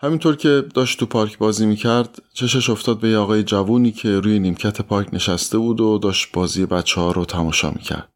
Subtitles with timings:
[0.00, 4.38] همینطور که داشت تو پارک بازی می‌کرد چشش افتاد به یه آقای جوونی که روی
[4.38, 8.12] نیمکت پارک نشسته بود و داشت بازی بچه ها رو تماشا می‌کرد.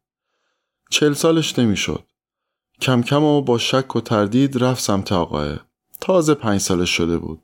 [0.89, 2.03] چل سالش نمی‌شد.
[2.81, 5.59] کم کم و با شک و تردید رفت سمت آقاه.
[5.99, 7.41] تازه پنج سالش شده بود.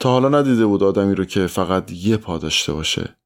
[0.00, 3.16] تا حالا ندیده بود آدمی رو که فقط یه پا داشته باشه.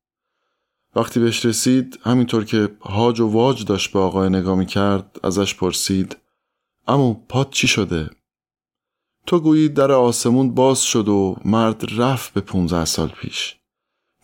[0.97, 6.17] وقتی بهش رسید همینطور که هاج و واج داشت به آقای نگاه می‌کرد ازش پرسید
[6.89, 8.11] اما پاد چی شده؟
[9.27, 13.57] تو گویی در آسمون باز شد و مرد رفت به 15 سال پیش.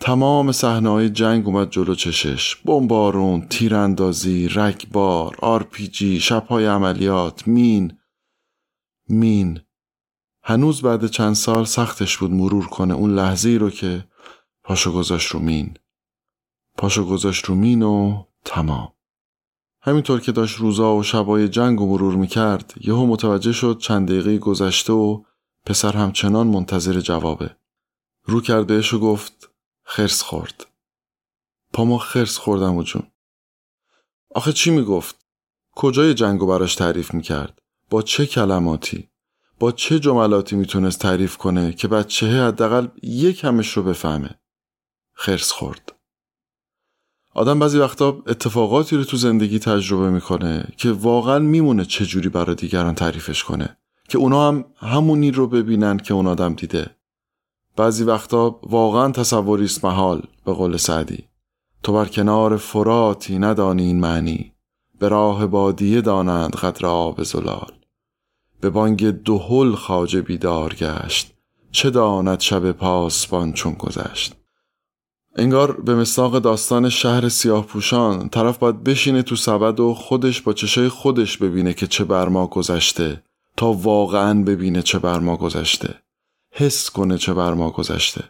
[0.00, 2.56] تمام صحنه‌های جنگ اومد جلو چشش.
[2.56, 7.98] بمبارون، تیراندازی، رگبار، آرپیجی، شبهای عملیات، مین.
[9.08, 9.60] مین.
[10.42, 14.04] هنوز بعد چند سال سختش بود مرور کنه اون لحظه رو که
[14.64, 15.74] پاشو گذاشت رو مین.
[16.76, 18.92] پاشو گذاشت رو مین و تمام.
[19.88, 24.38] همینطور که داشت روزا و شبای جنگ و مرور می‌کرد یهو متوجه شد چند دقیقه
[24.38, 25.22] گذشته و
[25.66, 27.56] پسر همچنان منتظر جوابه.
[28.24, 29.50] رو کردهش و گفت
[29.84, 30.66] خرس خورد.
[31.72, 33.02] پاما خرس خوردم و جون.
[34.34, 35.16] آخه چی می‌گفت؟
[35.72, 37.58] کجای جنگو براش تعریف می‌کرد؟
[37.90, 39.08] با چه کلماتی؟
[39.58, 44.40] با چه جملاتی می‌تونست تعریف کنه که بچه حداقل یک همش رو بفهمه؟
[45.12, 45.97] خرس خورد.
[47.34, 52.94] آدم بعضی وقتا اتفاقاتی رو تو زندگی تجربه می‌کنه که واقعا میمونه چجوری برای دیگران
[52.94, 53.76] تعریفش کنه
[54.08, 56.90] که اونا هم همونی رو ببینن که اون آدم دیده.
[57.76, 61.24] بعضی وقتا واقعا تصوری است محال به قول سعدی.
[61.82, 64.52] تو بر کنار فراتی ندانی این معنی.
[64.98, 67.72] به راه بادیه دانند قدر آب زلال.
[68.60, 71.34] به بانگ دهل خاجه بیدار گشت.
[71.70, 74.37] چه داند شب پاسبان چون گذشت.
[75.36, 80.52] انگار به مساق داستان شهر سیاه پوشان طرف باید بشینه تو سبد و خودش با
[80.52, 83.22] چشای خودش ببینه که چه بر ما گذشته
[83.56, 85.94] تا واقعا ببینه چه بر ما گذشته.
[86.52, 88.24] حس کنه چه بر ما گذشته.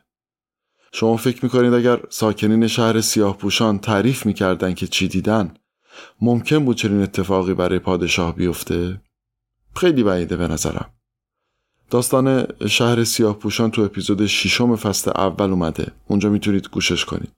[0.93, 5.55] شما فکر می‌کنید اگر ساکنین شهر سیاه پوشان تعریف می‌کردن که چی دیدن
[6.21, 9.01] ممکن بود چنین اتفاقی برای پادشاه بیفته؟
[9.77, 10.98] خیلی بعیده به نظرم.
[11.91, 15.93] داستان شهر سیاه پوشان تو اپیزود ششم فصل اول اومده.
[16.07, 17.33] اونجا می‌تونید گوشش کنید.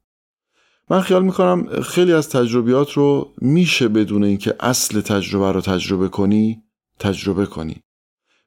[0.90, 6.62] من خیال می‌کنم خیلی از تجربیات رو میشه بدون اینکه اصل تجربه رو تجربه کنی
[6.98, 7.76] تجربه کنی.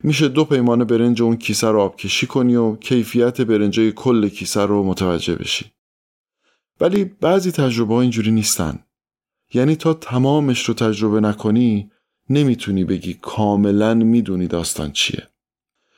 [0.03, 4.83] میشه دو پیمانه برنج اون کیسه رو آبکشی کنی و کیفیت برنجای کل کیسه رو
[4.83, 5.65] متوجه بشی.
[6.81, 8.79] ولی بعضی تجربه ها اینجوری نیستن.
[9.53, 11.91] یعنی تا تمامش رو تجربه نکنی
[12.29, 15.27] نمی‌تونی بگی کاملا می‌دونی داستان چیه.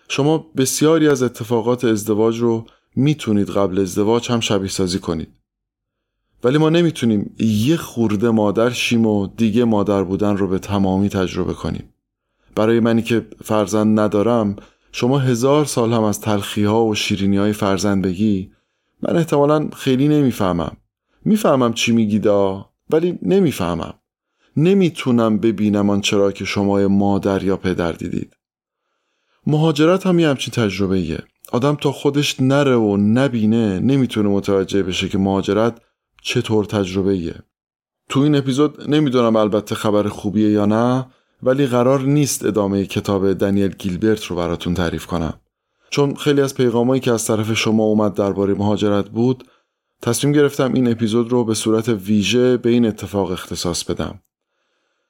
[0.09, 5.29] شما بسیاری از اتفاقات ازدواج رو می‌تونید قبل ازدواج هم شبیه سازی کنید.
[6.43, 11.53] ولی ما نمی‌تونیم یه خورده مادر شیم و دیگه مادر بودن رو به تمامی تجربه
[11.53, 11.93] کنیم.
[12.55, 14.55] برای منی که فرزند ندارم
[14.91, 18.51] شما هزار سال هم از تلخی ها و شیرینی های فرزند بگی
[19.01, 20.77] من احتمالا خیلی نمی‌فهمم.
[21.25, 23.93] می‌فهمم چی میگیدا ولی نمی‌فهمم.
[24.57, 28.35] نمی‌تونم ببینم آن چرا که شما مادر یا پدر دیدید.
[29.47, 31.19] مهاجرت هم یه همچین تجربه ایه.
[31.51, 35.81] آدم تا خودش نره و نبینه نمی‌تونه متوجه بشه که مهاجرت
[36.21, 37.35] چطور تجربه ایه.
[38.09, 41.05] تو این اپیزود نمی‌دونم البته خبر خوبیه یا نه
[41.43, 45.33] ولی قرار نیست ادامه کتاب دنیل گیلبرت رو براتون تعریف کنم
[45.89, 49.43] چون خیلی از پیغامایی که از طرف شما اومد درباره مهاجرت بود
[50.01, 54.19] تصمیم گرفتم این اپیزود رو به صورت ویژه به این اتفاق اختصاص بدم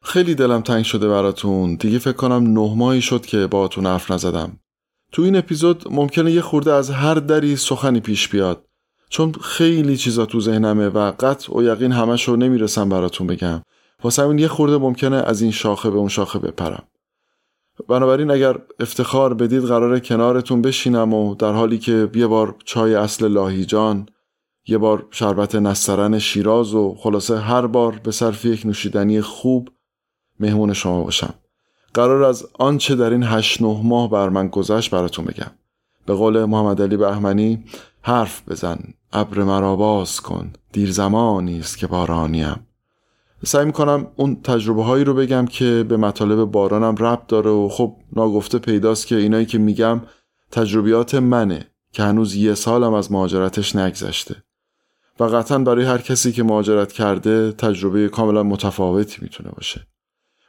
[0.05, 1.75] خیلی دلم تنگ شده براتون.
[1.75, 4.59] دیگه فکر کنم نه ماهی شد که باهاتون حرف نزدم.
[5.11, 8.65] تو این اپیزود ممکنه یه خورده از هر دری سخنی پیش بیاد.
[9.09, 13.61] چون خیلی چیزا تو ذهنمه و قطع و یقین همش رو نمی‌رسم براتون بگم.
[14.03, 16.83] واسه همین یه خورده ممکنه از این شاخه به اون شاخه بپرم.
[17.87, 23.27] بنابراین اگر افتخار بدید قرار کنارتون بشینم و در حالی که یه بار چای اصل
[23.27, 24.05] لاهیجان
[24.67, 29.69] یه بار شربت نسترن شیراز و خلاصه هر بار به صرف یک نوشیدنی خوب
[30.39, 31.33] مهمون شما باشم.
[31.93, 35.51] قرار از آنچه در این هشت نه ماه بر من گذشت براتون بگم.
[36.05, 37.63] به قول محمد علی بهمنی
[38.01, 38.79] حرف بزن
[39.13, 42.67] ابر مرا باز کن دیر زمانی است که بارانیم.
[43.45, 47.95] سعی می‌کنم اون تجربه هایی رو بگم که به مطالب بارانم ربط داره و خب
[48.13, 50.01] ناگفته پیداست که اینایی که میگم
[50.51, 54.35] تجربیات منه که هنوز یه سالم از مهاجرتش نگذشته.
[55.19, 59.87] و قطعا برای هر کسی که مهاجرت کرده تجربه کاملا متفاوتی می‌تونه باشه.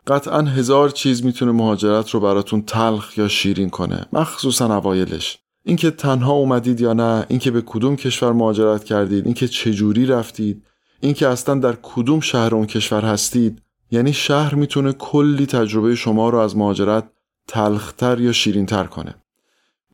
[0.07, 5.39] قطعا هزار چیز می‌تونه مهاجرت رو براتون تلخ یا شیرین کنه مخصوصا اوایلش.
[5.65, 10.63] اینکه تنها اومدید یا نه اینکه به کدوم کشور مهاجرت کردید اینکه چجوری رفتید
[11.01, 16.39] اینکه اصلا در کدوم شهر اون کشور هستید یعنی شهر می‌تونه کلی تجربه شما رو
[16.39, 17.09] از مهاجرت
[17.49, 19.15] تلختر یا شیرینتر کنه.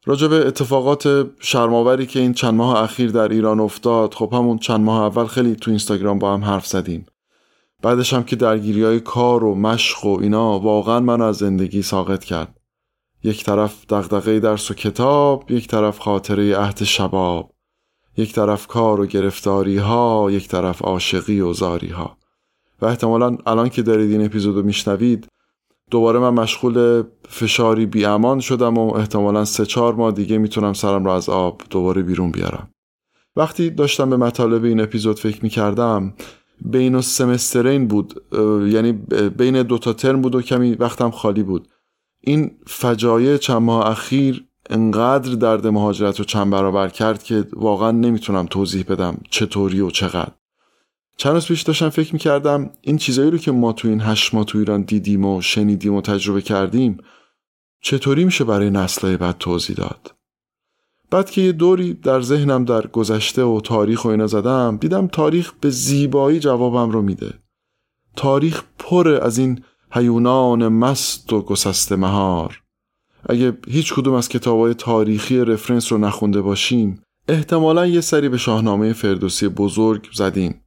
[0.05, 4.81] راجع به اتفاقات شرماوری که این چند ماه اخیر در ایران افتاد خب همون چند
[4.81, 7.07] ماه اول خیلی تو اینستاگرام با هم حرف زدیم.
[7.83, 12.25] بعدش هم که درگیری های کار و مشق و اینا واقعا من از زندگی ساقط
[12.25, 12.61] کرد.
[13.25, 17.53] یک طرف دغدغه درس و کتاب یک طرف خاطره عهد شباب
[18.17, 22.17] یک طرف کار و گرفتاری ها یک طرف عاشقی و زاری ها
[22.83, 25.27] و احتمالا الان که دارید این اپیزود رو میشنوید
[25.91, 31.05] دوباره من مشغول فشاری بی امان شدم و احتمالا سه چهار ماه دیگه می‌تونم سرم
[31.05, 32.71] رو از آب دوباره بیرون بیارم.
[33.37, 36.15] وقتی داشتم به مطالب این اپیزود فکر می‌کردم
[36.65, 38.23] بین سمسترین بود
[38.73, 38.93] یعنی
[39.39, 41.69] بین دوتا ترم بود و کمی وقتم خالی بود.
[42.21, 48.47] این فجایع چند ماه اخیر انقدر درد مهاجرت رو چند برابر کرد که واقعا نمی‌تونم
[48.47, 50.33] توضیح بدم چطوری و چقدر.
[51.17, 54.45] چند روز پیش داشتم فکر می‌کردم این چیزایی رو که ما تو این هشت ماه
[54.45, 56.99] تو ایران دیدیم و شنیدیم و تجربه کردیم
[57.81, 60.15] چطوری میشه برای نسلهای بعد توضیح داد؟
[61.13, 65.53] بعد که یه دوری در ذهنم در گذشته و تاریخ و اینا زدم دیدم تاریخ
[65.61, 67.35] به زیبایی جوابم رو میده.
[68.17, 72.63] تاریخ پر از این حیونان مست و گسست مهار.
[73.29, 78.93] اگه هیچ کدوم از کتابای تاریخی رفرنس رو نخونده باشیم احتمالا یه سری به شاهنامه
[78.93, 80.61] فردوسی بزرگ زدیم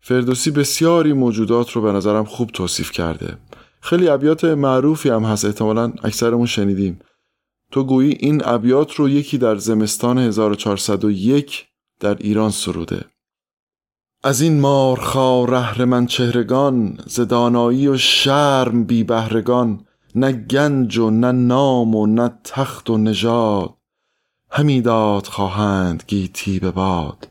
[0.00, 3.38] فردوسی بسیاری موجودات رو به نظرم خوب توصیف کرده.
[3.80, 6.98] خیلی ابیات معروفی هم هست احتمالا اکثرمون شنیدیم.
[7.72, 11.66] تو گویی این ابیات رو یکی در زمستان 1401
[12.00, 13.04] در ایران سروده.
[14.22, 19.84] از این مارخا رهر من چهرگان زدانایی و شرم بی بهرگان
[20.14, 23.74] نه گنج و نه نام و نه تخت و نژاد
[24.50, 27.28] همی داد خواهند گیتی به باد.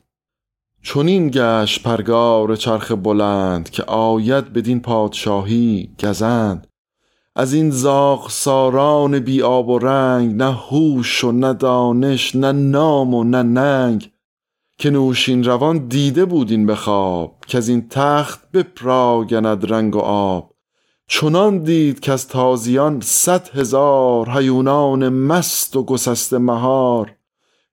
[0.82, 6.67] چونین گشت پرگار چرخ بلند که آید بدین پادشاهی گزند.
[7.40, 13.14] از این زاغ ساران بی آب و رنگ نه هوش و نه دانش نه نام
[13.14, 14.12] و نه ننگ.
[14.78, 20.54] که نوشین روان دیده بودین به خواب که از این تخت بپراگند رنگ و آب.
[21.08, 27.16] چنان دید که از تازیان صد هزار هیونان مست و گسست مهار.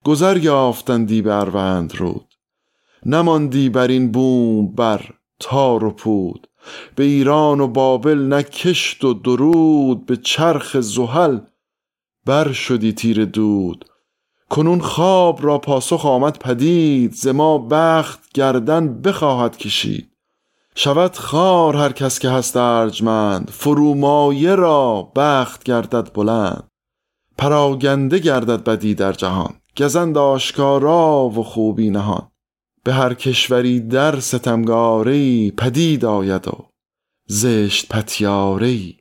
[0.05, 2.35] گذر یافتندی به اروند رود.
[3.07, 6.47] نماندی بر این بوم بر تار و پود.
[6.95, 11.39] به ایران و بابل نه کشت و درود به چرخ زحل
[12.27, 13.85] بر شدی تیر دود.
[14.49, 20.11] کنون خواب را پاسخ آمد پدید ز ما بخت گردن بخواهد کشید.
[20.75, 26.69] شود خار هر کس که هست ارجمند فرومایه را بخت گردد بلند.
[27.39, 32.31] پراگنده گردد بدی در جهان گزند آشکارا و خوبی نهان.
[32.85, 36.69] به هر کشوری در ستمگاری پدید آید و
[37.27, 38.99] زشت پتیاری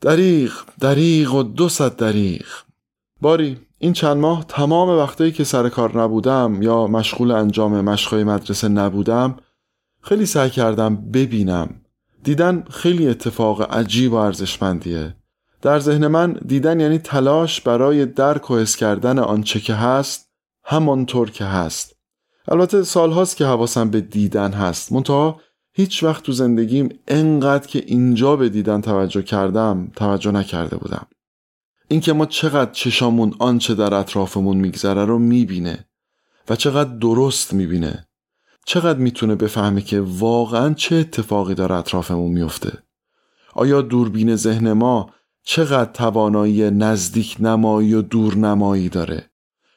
[0.00, 2.46] دریغ دریغ و دو صد دریغ.
[3.20, 8.68] باری این چند ماه تمام وقتایی که سر کار نبودم یا مشغول انجام مشقای مدرسه
[8.68, 9.36] نبودم
[10.02, 11.80] خیلی سعی کردم ببینم.
[12.22, 15.16] دیدن خیلی اتفاق عجیب و ارزشمندیه.
[15.62, 20.30] در ذهن من دیدن یعنی تلاش برای درک و حس کردن آنچه که هست
[20.64, 21.95] همانطور که هست.
[22.48, 24.92] البته سالهاست که حواسم به دیدن هست.
[24.92, 25.40] منتها
[25.72, 31.06] هیچ وقت تو زندگیم انقدر که اینجا به دیدن توجه کردم توجه نکرده بودم.
[31.88, 35.88] اینکه ما چقدر چشامون آنچه در اطرافمون میگذره رو می‌بینه
[36.48, 38.08] و چقدر درست می‌بینه.
[38.66, 42.82] چقدر می‌تونه بفهمه که واقعا چه اتفاقی در اطرافمون میفته
[43.54, 45.10] آیا دوربین ذهن ما
[45.42, 49.30] چقدر توانایی نزدیک نمایی و دور نمایی داره؟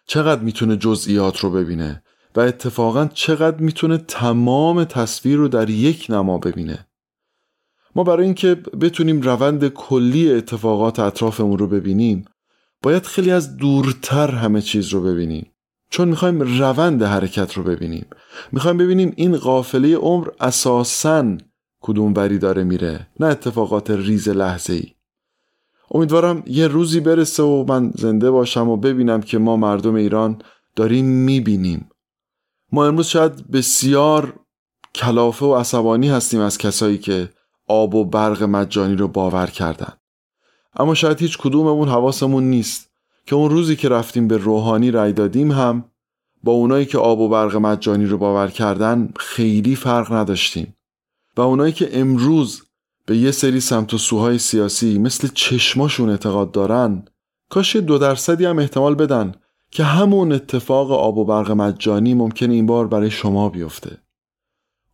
[0.05, 2.03] چقدر می‌تونه جزئیات رو ببینه؟
[2.47, 6.87] اتفاقا چقدر می‌تونه تمام تصویر رو در یک نما ببینه.
[7.95, 12.25] ما برای اینکه بتونیم روند کلی اتفاقات اطرافمون رو ببینیم
[12.83, 15.51] باید خیلی از دورتر همه چیز رو ببینیم.
[15.89, 18.05] چون می‌خوایم روند حرکت رو ببینیم.
[18.51, 21.37] می‌خوایم ببینیم این قافله عمر اساسا
[21.81, 24.83] کدوم وری داره میره نه اتفاقات ریز لحظه ای
[25.91, 30.41] امیدوارم یه روزی برسه و من زنده باشم و ببینم که ما مردم ایران
[30.75, 31.88] داریم می‌بینیم.
[32.71, 34.39] ما امروز شاید بسیار
[34.95, 37.29] کلافه و عصبانی هستیم از کسایی که
[37.67, 39.93] آب و برق مجانی رو باور کردن.
[40.75, 42.89] اما شاید هیچ کدوممون حواسمون نیست
[43.25, 45.85] که اون روزی که رفتیم به روحانی رای دادیم هم
[46.43, 50.75] با اونایی که آب و برق مجانی رو باور کردن خیلی فرق نداشتیم.
[51.37, 52.63] و اونایی که امروز
[53.05, 57.05] به یه سری سمت و سوهای سیاسی مثل چشماشون اعتقاد دارن
[57.49, 59.35] کاش دو درصدی هم احتمال بدن
[59.71, 63.97] که همون اتفاق آب و برق مجانی ممکن این بار برای شما بیفته.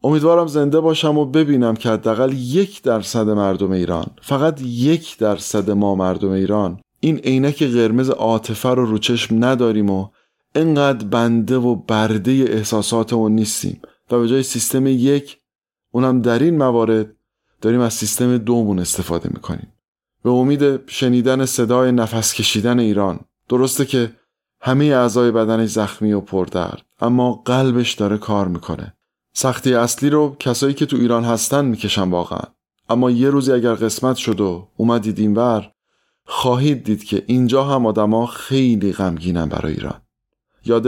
[0.04, 5.96] امیدوارم زنده باشم و ببینم که حداقل یک درصد مردم ایران فقط یک درصد ما
[5.96, 10.08] مردم ایران این عینک قرمز عاطفه رو رو چشم نداریم و
[10.56, 15.38] انقدر بنده و برده احساساتمون نیستیم و به جای سیستم یک
[15.92, 17.16] اونم در این موارد
[17.62, 19.74] داریم از سیستم دومون استفاده می‌کنیم.
[20.24, 24.12] به امید شنیدن صدای نفس کشیدن ایران درسته که
[24.66, 28.94] همه اعضای بدنش زخمی و پردرد اما قلبش داره کار می‌کنه.
[29.34, 32.42] سختی اصلی رو کسایی که تو ایران هستن می‌کشن واقعا.
[32.90, 35.72] اما یه روزی اگر قسمت شد و اومدید اینور
[36.26, 40.02] خواهید دید که اینجا هم آدما خیلی غمگینن برای ایران.
[40.66, 40.86] یاد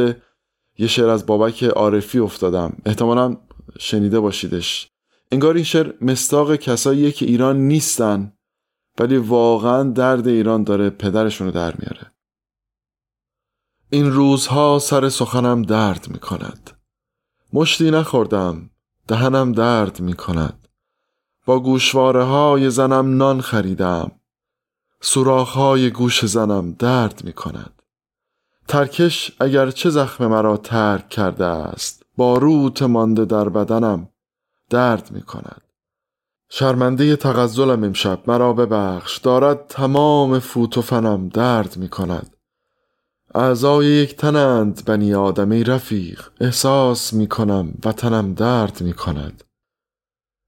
[0.77, 2.77] یه شعر از بابک عارفی افتادم.
[2.85, 3.37] احتمالا
[3.79, 4.87] شنیده باشیدش.
[5.31, 8.33] انگار این شعر مستاق کساییه که ایران نیستن
[8.99, 12.11] ولی واقعا درد ایران داره پدرشونو در میاره.
[13.89, 16.71] این روزها سر سخنم درد می کند
[17.53, 18.69] مشتی نخوردم
[19.07, 20.67] دهنم درد می کند
[21.45, 24.11] با گوشواره های زنم نان خریدم.
[25.01, 27.81] سراخ های گوش زنم درد می کند
[28.67, 34.09] ترکش اگر چه زخم مرا ترک کرده است باروت مانده در بدنم
[34.69, 35.61] درد می کند
[36.49, 39.17] شرمنده تغزلم امشب مرا ببخش.
[39.17, 42.36] دارد تمام فوت و فنم درد می کند
[43.35, 46.21] اعضای یک تنند بنی آدمی رفیق.
[46.41, 49.43] احساس می کنم وطنم درد می کند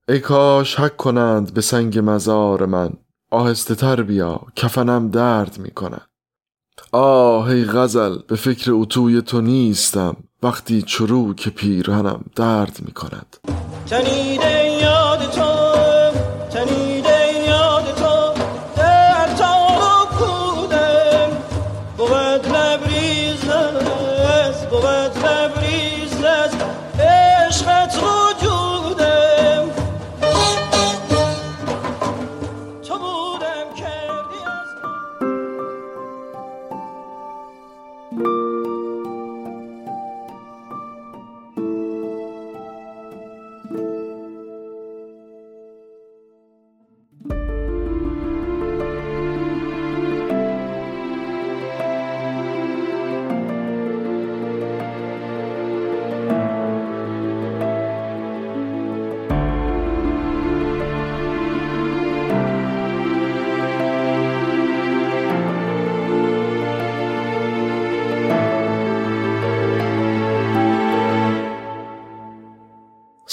[0.10, 2.94] ای کاش حک کنند به سنگ مزار من.
[3.32, 6.10] آهسته تر بیا کفنم درد می کند
[6.92, 10.18] آه ای غزل به فکر اتوی تو نیستم.
[10.44, 13.38] وقتی چرو که پیرهنم درد می کند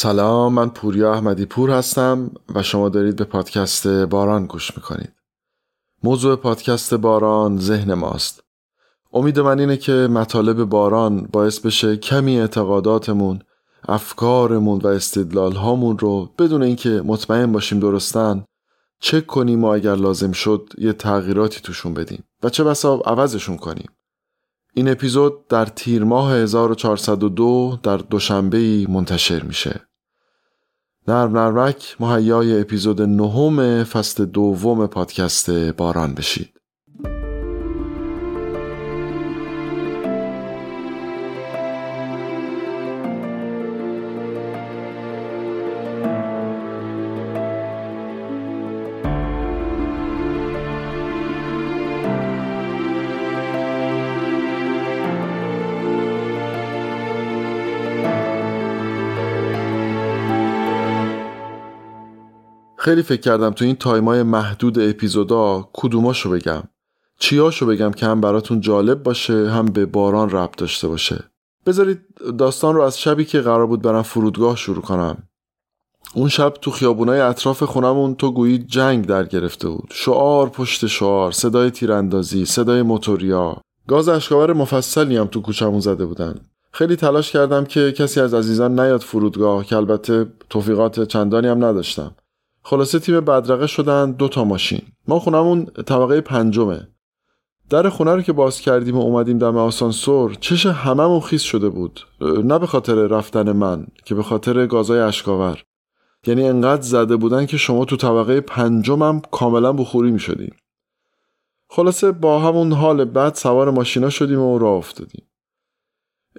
[0.06, 5.12] سلام من پوریا احمدی پور هستم و شما دارید به پادکست باران گوش می‌کنید.
[6.02, 8.44] موضوع پادکست باران ذهن ماست.
[9.12, 13.38] امید من اینه که مطالب باران باعث بشه کمی اعتقاداتمون
[13.88, 18.44] افکارمون و استدلال هامون رو بدون اینکه مطمئن باشیم درستن
[19.00, 22.24] چک کنیم و اگر لازم شد یه تغییراتی توشون بدیم.
[22.42, 23.90] و چه بسا عوضشون کنیم.
[24.74, 29.86] این اپیزود در تیر ماه 1402 در دوشنبه منتشر میشه.
[31.08, 36.55] نرم نرمک مهیای اپیزود نهم فصل دوم پادکست باران بشید.
[62.86, 66.62] خیلی فکر کردم تو این تایمای محدود اپیزودا کدوماشو بگم.
[67.18, 71.24] چیاشو بگم که هم براتون جالب باشه هم به باران ربط داشته باشه.
[71.66, 72.00] بذارید
[72.38, 75.16] داستان رو از شبی که قرار بود برم فرودگاه شروع کنم.
[76.14, 79.90] اون شب تو خیابونای اطراف خونمون تو گویی جنگ در گرفته بود.
[79.92, 83.56] شعار پشت شعار صدای تیراندازی صدای موتوریا.
[83.88, 86.34] گاز اشکاور مفصلی هم تو کوچمون زده بودن.
[86.72, 92.14] خیلی تلاش کردم که کسی از عزیزان نیاد فرودگاه که البته توفیقات چندانی هم نداشتم.
[92.68, 94.82] خلاصه تیم بدرقه شدن دو تا ماشین.
[95.08, 96.88] ما خونمون طبقه پنجمه.
[97.70, 102.00] در خونه رو که باز کردیم و اومدیم دم آسانسور چش هممون خیس شده بود.
[102.20, 105.62] نه به خاطر رفتن من که به خاطر گازای اشکاور
[106.26, 110.56] یعنی انقدر زده بودن که شما تو طبقه پنجمم کاملا بخوری می شدیم
[111.68, 115.26] خلاصه با همون حال بعد سوار ماشینا شدیم و راه افتادیم.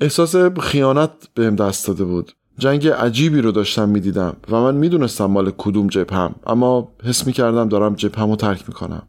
[0.02, 2.32] احساس خیانت بهم دست داده بود.
[2.58, 7.96] جنگ عجیبی رو داشتم می‌دیدم و من می‌دونستم مال کدوم جبهم اما حس می‌کردم دارم
[7.96, 9.08] جبهم رو ترک می‌کنم.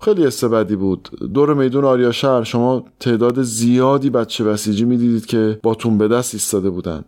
[0.00, 1.08] خیلی استبدی بود.
[1.34, 6.34] دور میدون آریا شهر شما تعداد زیادی بچه بسیجی می‌دیدید که با تون به دست
[6.34, 7.04] ایستاده بودن.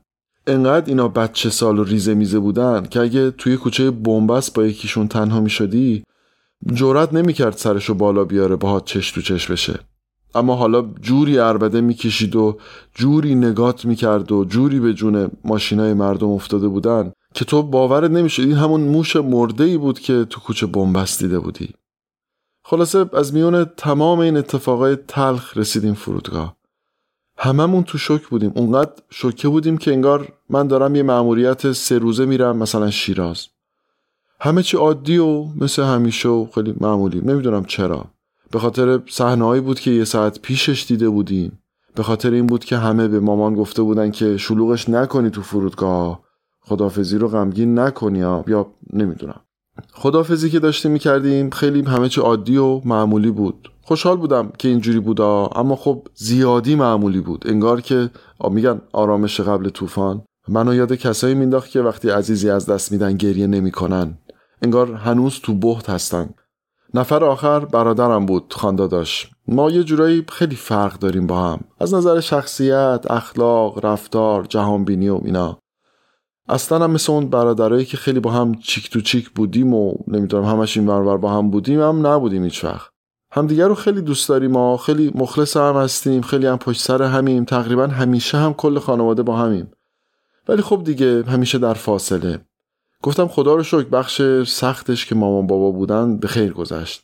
[0.47, 5.09] انقدر اینا بچه سال و ریزه میزه بودن که اگه توی کوچه بنبست با یکیشون
[5.09, 6.05] تنها می‌شدی
[6.75, 9.81] جرأت نمی‌کرد سرشو بالا بیاره باهات چش تو چش بشه.
[10.35, 12.59] اما حالا جوری اربده می‌کشید و
[12.95, 18.43] جوری نگات می‌کرد و جوری به جون ماشینای مردم افتاده بودن که تو باورت نمیشه
[18.43, 21.75] این همون موش مرده ای بود که تو کوچه بنبست دیده بودی.
[22.65, 26.57] خلاصه از میون تمام این اتفاقای تلخ رسیدیم فرودگاه.
[27.39, 28.53] هممون تو شوک بودیم.
[28.55, 33.47] اونقدر شوکه بودیم که انگار من دارم یه مأموریت سه روزه میرم مثلا شیراز.
[34.41, 37.21] همه چی عادی و مثل همیشه و خیلی معمولی.
[37.21, 38.05] نمی‌دونم چرا.
[38.51, 41.59] به خاطر صحنه‌ای بود که یه ساعت پیشش دیده بودیم.
[41.95, 46.21] به خاطر این بود که همه به مامان گفته بودن که شلوغش نکنی تو فرودگاه.
[46.61, 49.41] خدافزی رو غمگین نکنی یا نمی‌دونم.
[49.93, 53.73] خدافزی که داشتیم می‌کردیم خیلی همه چی عادی و معمولی بود.
[53.83, 57.45] خوشحال بودم که اینجوری بودا اما خب زیادی معمولی بود.
[57.49, 58.11] انگار که
[58.51, 60.23] میگن آرامش قبل طوفان.
[60.49, 64.19] منو یاد کسایی مینداخت که وقتی عزیزی از دست میدن گریه نمی‌کنن.
[64.63, 66.31] انگار هنوز تو بهت هستن.
[66.95, 68.55] نفر آخر برادرم بود
[68.91, 69.31] داشت.
[69.49, 71.61] ما یه جورایی خیلی فرق داریم با هم.
[71.81, 75.59] از نظر شخصیت اخلاق رفتار جهانبینی و اینا.
[76.49, 80.45] اصلا هم مثل اون برادرایی که خیلی با هم چیک تو چیک بودیم و نمی‌دونم
[80.45, 82.91] همش این برابر با هم بودیم هم نبودیم هیچ وقت.
[83.33, 87.45] همدیگه رو خیلی دوست داریم ما خیلی مخلص هم هستیم خیلی هم پشت سر همیم
[87.45, 89.71] تقریبا همیشه هم کل خانواده با همیم.
[90.49, 92.41] ولی خب دیگه همیشه در فاصله.
[93.03, 97.03] گفتم خدا رو شکر بخش سختش که مامان بابا بودن به خیر گذشت.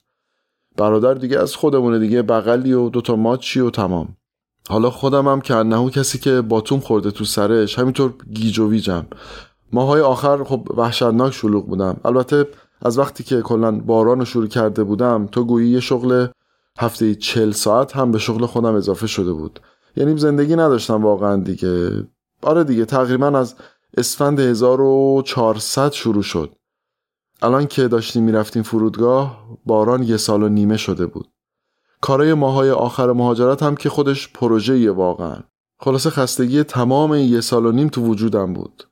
[0.77, 4.17] برادر دیگه از خودمونه دیگه بغلی و دوتا ماچی و تمام.
[4.69, 9.07] حالا خودم هم که انهو کسی که باتوم خورده تو سرش همینطور گیج و ویجم.
[9.73, 11.97] ماهای آخر خب وحشتناک شلوغ بودم.
[12.05, 12.49] البته
[12.83, 16.27] از وقتی که کلا باران رو شروع کرده بودم تو گویی یه شغل
[16.79, 19.61] هفته چل ساعت هم به شغل خودم اضافه شده بود.
[19.97, 21.91] یعنی زندگی نداشتم واقعا دیگه.
[22.43, 23.55] آره دیگه تقریبا از
[23.97, 26.55] اسفند 1400 شروع شد.
[27.43, 31.29] الان که داشتیم می‌رفتیم فرودگاه باران یه سال و نیمه شده بود.
[32.01, 35.37] کارای ماهای آخر مهاجرت هم که خودش پروژه واقعا.
[35.79, 38.85] خلاصه خستگی تمام یه سال و نیم تو وجودم بود.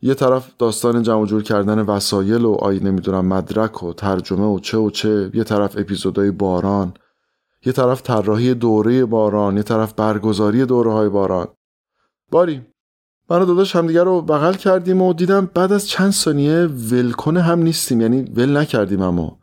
[0.00, 4.78] یه طرف داستان جمع جور کردن وسایل و آی نمی‌دونم مدرک و ترجمه و چه
[4.78, 6.94] و چه یه طرف اپیزودای باران
[7.66, 11.48] یه طرف طراحی دوره باران یه طرف برگزاری دوره های باران.
[12.30, 12.66] باری.
[13.30, 18.00] من داداش همدیگه رو بغل کردیم و دیدم بعد از چند ثانیه ولکنه هم نیستیم.
[18.00, 19.38] یعنی ول نکردیم اما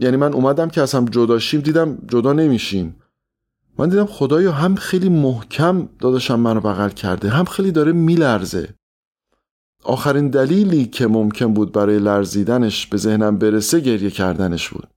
[0.00, 2.96] یعنی من اومدم که اصلا جداشیم دیدم جدا نمیشیم.
[3.78, 8.74] من دیدم خدایا هم خیلی محکم داداشم منو بغل کرده هم خیلی داره میلرزه.
[9.84, 14.88] آخرین دلیلی که ممکن بود برای لرزیدنش به ذهنم برسه گریه کردنش بود.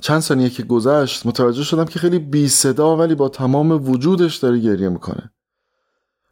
[0.00, 4.58] چند ثانیه که گذشت متوجه شدم که خیلی بی صدا ولی با تمام وجودش داره
[4.58, 5.30] گریه می‌کنه.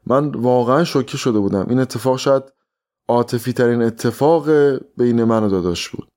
[0.06, 1.66] من واقعا شوکه شده بودم.
[1.68, 2.42] این اتفاق شاید
[3.08, 4.50] عاطفی ترین اتفاق
[4.96, 6.08] بین من و داداش بود.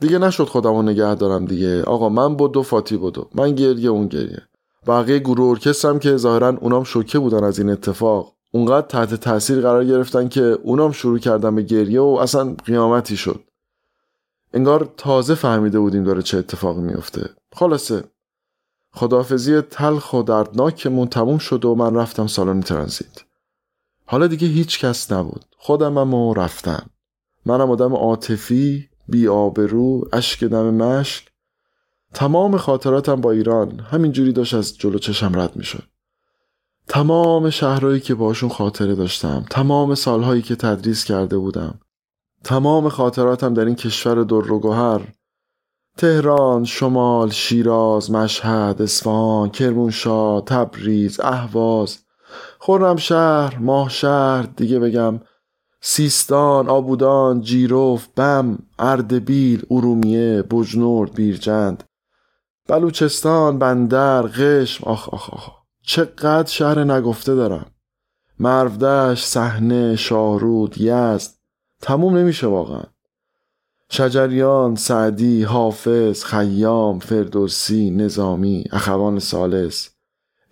[0.00, 1.82] دیگه نشد خودم رو نگه دارم دیگه.
[1.82, 4.42] آقا من و فاتی بودو من گریه اون گریه.
[4.86, 9.84] بقیه گروه ارکسترم که ظاهرا اونام شوکه بودن از این اتفاق اونقدر تحت تاثیر قرار
[9.84, 13.40] گرفتن که اونام شروع کردن به گریه و اصلا قیامتی شد.
[14.52, 18.04] انگار تازه فهمیده بودیم داره چه اتفاقی میفته خلاصه
[18.92, 23.24] خدافزی تلخ و دردناکمون تموم شد و من رفتم سالن ترانزیت.
[24.06, 25.44] حالا دیگه هیچ کس نبود.
[25.58, 26.90] خودمم و رفتم.
[27.46, 31.28] منم آدم عاطفی بی آبرو اشک دم مشک.
[32.14, 33.80] تمام خاطراتم با ایران.
[33.80, 35.82] همینجوری داشت از جلو چشم رد می‌شد.
[36.88, 39.44] تمام شهرهایی که باشون خاطره داشتم.
[39.50, 41.80] تمام سالهایی که تدریس کرده بودم.
[42.44, 44.64] تمام خاطراتم در این کشور در و
[46.00, 51.98] تهران، شمال، شیراز، مشهد، اصفهان، کرمانشاه، تبریز، اهواز،
[52.58, 55.20] خرمشهر، ماهشهر، دیگه بگم
[55.80, 61.84] سیستان، آبودان، جیروف، بم، اردبیل، ارومیه، بجنورد، بیرجند،
[62.68, 65.50] بلوچستان، بندر، قشم، آخ آخ آخ
[65.82, 67.66] چقدر شهر نگفته دارم.
[68.38, 71.30] مرودش، صحنه، شاهرود، یزد
[71.80, 72.82] تموم نمیشه واقعا.
[73.92, 79.90] شجریان، سعدی، حافظ، خیام، فردوسی، نظامی، اخوان سالس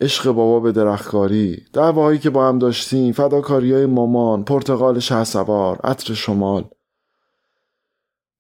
[0.00, 6.14] عشق بابا به درختکاری دعواهایی که با هم داشتیم فداکاری های مامان پرتغال سوار عطر
[6.14, 6.64] شمال.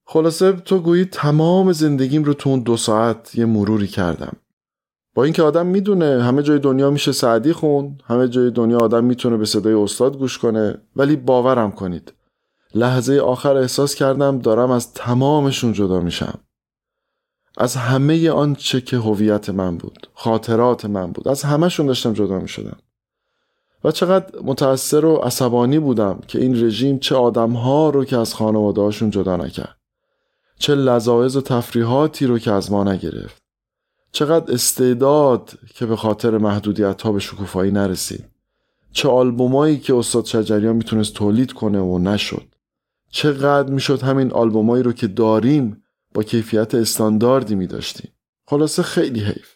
[0.04, 4.36] خلاصه تو گویی تمام زندگیم رو تو اون دو ساعت یه مروری کردم.
[5.14, 9.36] با اینکه آدم می‌دونه همه جای دنیا میشه سعدی خون همه جای دنیا آدم می‌تونه
[9.36, 12.12] به صدای استاد گوش کنه ولی باورم کنید.
[12.74, 16.38] لحظه آخر احساس کردم دارم از تمامشون جدا میشم.
[17.56, 22.76] از همه آنچه که هویت من بود خاطرات من بود از همهشون داشتم جدا می‌شدم.
[23.84, 29.10] و چقدر متأثر و عصبانی بودم که این رژیم چه آدمها رو که از خانوادهاشون
[29.10, 29.76] جدا نکرد
[30.58, 33.42] چه لذاعز و تفریحاتی رو که از ما نگرفت.
[34.12, 38.24] چقدر استعداد که به خاطر محدودیت ها به شکوفایی نرسید.
[38.92, 42.44] چه آلبومایی که استاد شجریان می‌تونست تولید کنه و نشد.
[43.10, 45.82] چقدر می‌شد همین آلبومایی رو که داریم
[46.14, 48.12] با کیفیت استانداردی میداشتیم.
[48.46, 49.54] خلاصه خیلی حیف.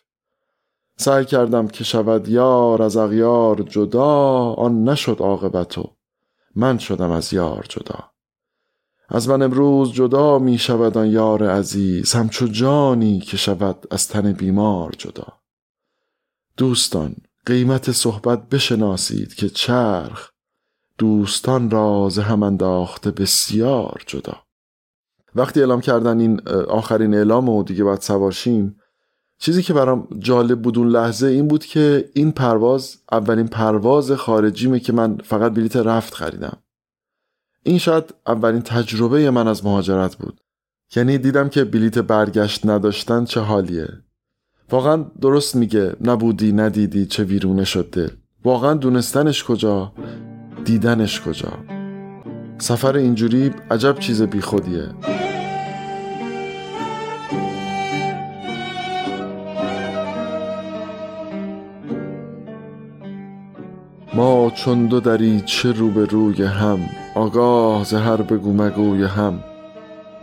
[0.96, 5.96] سعی کردم که شود یار از اغیار جدا آن نشد عاقبتو
[6.54, 7.98] من شدم از یار جدا.
[9.08, 14.32] از من امروز جدا می شود آن یار عزیز همچو جانی که شود از تن
[14.32, 15.26] بیمار جدا.
[16.56, 20.32] دوستان قیمت صحبت بشناسید که چرخ
[21.02, 24.36] دوستان راز هم انداخته بسیار جدا.
[25.34, 28.76] وقتی اعلام کردن این آخرین اعلام و دیگه باید سوارشیم
[29.38, 34.80] چیزی که برام جالب بود اون لحظه این بود که این پرواز اولین پرواز خارجیمه
[34.80, 36.58] که من فقط بلیت رفت خریدم.
[37.62, 40.40] این شاید اولین تجربه من از مهاجرت بود.
[40.96, 43.88] یعنی دیدم که بلیت برگشت نداشتن چه حالیه.
[44.70, 48.10] واقعا درست میگه نبودی ندیدی چه ویرونه شد دل
[48.44, 49.92] واقعا دونستنش کجا؟
[50.64, 51.53] دیدنش کجا؟
[52.59, 54.88] سفر اینجوری عجب چیز بیخودیه.
[64.14, 66.79] ما چون دو دری چه رو به روی هم
[67.14, 69.44] آگاه ز هر بگو مگوی هم.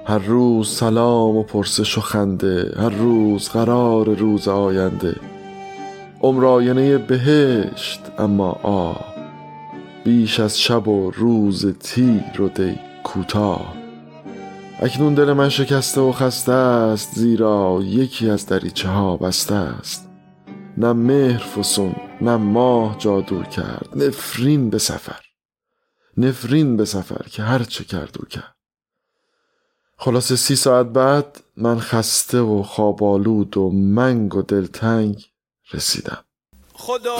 [0.05, 5.15] هر روز سلام و پرسش و خنده هر روز قرار روز آینده.
[6.21, 6.45] عمر
[6.97, 9.08] بهشت اما آه.
[10.09, 13.73] بیش از شب و روز تیر و دی کوتاه.
[14.79, 20.09] اکنون دل من شکسته و خسته است زیرا یکی از دریچه ها بسته است.
[20.77, 23.89] نه مهر فسون نه ماه جادو کرد.
[23.95, 25.21] نفرین به سفر
[26.17, 28.55] نفرین به سفر که هر چه کرد و کرد.
[29.97, 35.25] خلاصه سی ساعت بعد من خسته و خوابالود و منگ و دلتنگ
[35.73, 36.23] رسیدم.
[36.73, 37.17] خدا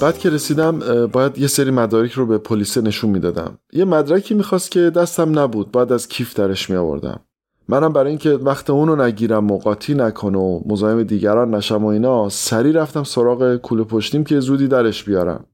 [0.00, 3.58] بعد که رسیدم باید یه سری مدارک رو به پلیس نشون می‌دادم.
[3.72, 7.20] یه مدرکی می‌خواست که دستم نبود بعد از کیف درش می آوردم
[7.68, 12.72] منم برای اینکه وقت اونو نگیرم موقاتی نکنه و مزاحم دیگران نشم و اینا سری
[12.72, 15.44] رفتم سراغ کوله پشتیم که زودی درش بیارم.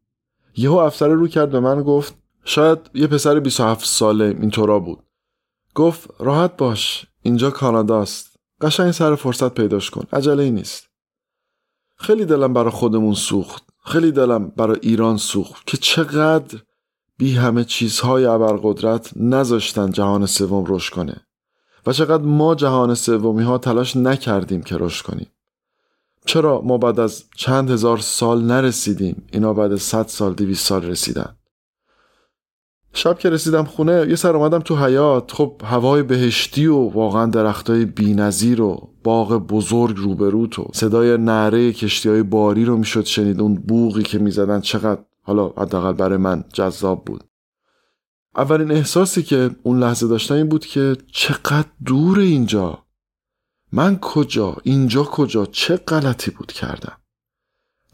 [0.57, 4.99] یهو افسر رو کرد به من گفت شاید یه پسر 27 ساله اینطورا بود.
[5.75, 8.37] گفت راحت باش اینجا کاناداست.
[8.61, 10.89] قشنگ سر فرصت پیداش کن عجله نیست.
[11.97, 13.74] خیلی دلم برای خودمون سوخت.
[13.85, 16.59] خیلی دلم برای ایران سوخت که چقدر
[17.19, 21.27] بی همه چیزهای ابرقدرت نذاشتن جهان سوم رشد کنه
[21.87, 25.27] و چقدر ما جهان سومی ها تلاش نکردیم که رشد کنیم.
[26.27, 30.85] چرا ما بعد از چند هزار سال نرسیدیم اینا بعد از صد سال دویست سال
[30.85, 31.37] رسیدن؟
[32.95, 37.85] شب که رسیدم خونه یه سر اومدم تو حیات خب هوای بهشتی و واقعا درختای
[37.85, 40.69] بینظیر و باغ بزرگ روبرو تو.
[40.73, 43.41] صدای نعره کشتی های باری رو می‌شد شنید.
[43.41, 47.25] اون بوغی که می‌زدن چقدر حالا حداقل برای من جذاب بود.
[48.37, 52.79] اولین احساسی که اون لحظه داشتم این بود که چقدر دور اینجا.
[53.73, 56.97] من کجا؟ اینجا کجا؟ چه غلطی بود کردم؟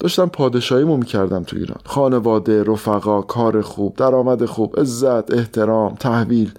[0.01, 1.81] داشتم پادشاهیمو می‌کردم تو ایران.
[1.85, 6.53] خانواده رفقا کار خوب درآمد خوب عزت احترام تحویل.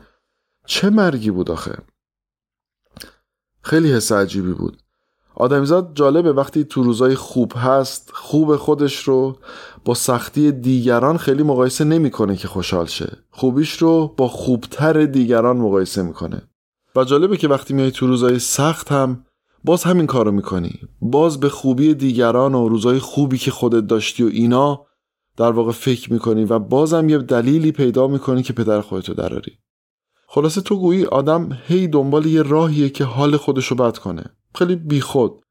[0.65, 1.77] چه مرگی بود آخه؟
[3.61, 4.77] خیلی حس عجیبی بود.
[5.35, 9.37] آدمیزاد جالبه وقتی تو روزای خوب هست خوب خودش رو
[9.85, 13.17] با سختی دیگران خیلی مقایسه نمی‌کنه که خوشحال شه.
[13.31, 16.41] خوبیش رو با خوبتر دیگران مقایسه می‌کنه.
[16.95, 19.25] و جالبه که وقتی میای تو روزای سخت هم
[19.63, 20.79] باز همین کارو می‌کنی.
[21.01, 24.85] باز به خوبی دیگران و روزای خوبی که خودت داشتی و اینا
[25.37, 29.51] در واقع فکر می‌کنی و بازم یه دلیلی پیدا می‌کنی که پدر خودتو دراری.
[30.27, 34.23] خلاصه تو گویی آدم هی دنبال یه راهیه که حال خودشو بد کنه.
[34.55, 35.41] خیلی بیخود.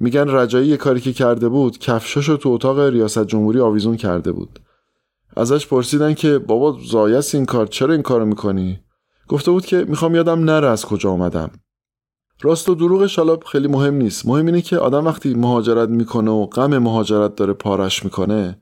[0.00, 4.60] میگن رجایی یه کاری که کرده بود کفشاشو تو اتاق ریاست جمهوری آویزون کرده بود.
[5.36, 8.80] ازش پرسیدن که بابا زایست این کار چرا این کارو می‌کنی؟
[9.28, 11.50] گفته بود که می‌خوام یادم نره از کجا آمدم
[12.42, 14.26] راست و دروغش حالا خیلی مهم نیست.
[14.26, 18.58] مهم اینه که آدم وقتی مهاجرت می‌کنه و غم مهاجرت داره پارش می‌کنه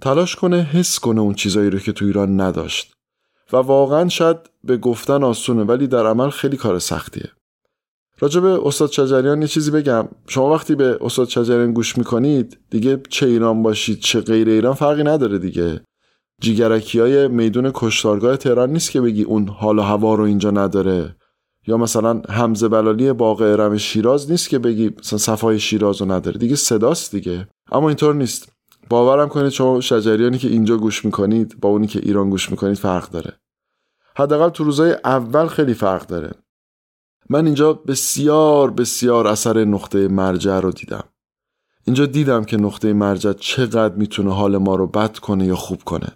[0.00, 2.92] تلاش کنه حس کنه اون چیزایی رو که تو ایران نداشت.
[3.52, 7.30] و واقعا شاید به گفتن آسونه ولی در عمل خیلی کار سختیه.
[8.20, 10.08] راجع به استاد شجریان یه چیزی بگم.
[10.28, 15.02] شما وقتی به استاد شجریان گوش می‌کنید دیگه چه ایران باشید چه غیر ایران فرقی
[15.02, 15.80] نداره دیگه.
[16.40, 21.16] جیگرکی های میدون کشتارگاه تهران نیست که بگی اون حال و هوا رو اینجا نداره.
[21.66, 26.38] یا مثلا حمزه بلالی باغ ارم شیراز نیست که بگی مثلا صفای شیراز رو نداره.
[26.38, 27.48] دیگه صداست دیگه.
[27.72, 28.52] اما اینطور نیست.
[28.90, 33.10] باورم کنید شما شجریانی که اینجا گوش می‌کنید با اونی که ایران گوش می‌کنید فرق
[33.10, 33.32] داره.
[34.16, 36.32] حداقل تو روزای اول خیلی فرق داره.
[37.30, 41.04] من اینجا بسیار بسیار اثر نقطه مرجع رو دیدم.
[41.84, 46.08] اینجا دیدم که نقطه مرجع چقدر می‌تونه حال ما رو بد کنه یا خوب کنه.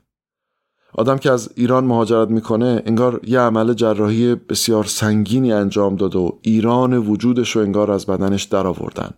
[0.98, 6.38] آدم که از ایران مهاجرت می‌کنه انگار یه عمل جراحی بسیار سنگینی انجام داد و
[6.42, 9.10] ایران وجودش رو انگار از بدنش درآوردن.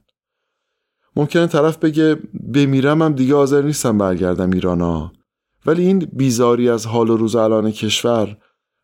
[1.16, 2.16] ممکنه طرف بگه
[2.54, 5.12] بمیرم هم دیگه حاضر نیستم برگردم ایرانا
[5.66, 8.36] ولی این بیزاری از حال و روز الان کشور